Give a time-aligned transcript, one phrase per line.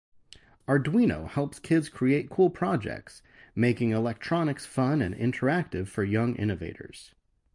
[0.67, 3.21] Arduino helps kids create cool projects,
[3.55, 7.13] making electronics fun and interactive for young innovators.